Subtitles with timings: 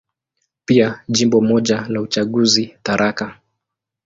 [0.65, 3.39] Pia Jimbo moja la uchaguzi, Tharaka.